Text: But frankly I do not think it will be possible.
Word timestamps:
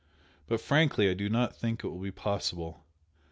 But 0.47 0.59
frankly 0.59 1.11
I 1.11 1.13
do 1.13 1.29
not 1.29 1.55
think 1.55 1.83
it 1.83 1.87
will 1.87 1.99
be 2.01 2.09
possible. 2.09 2.87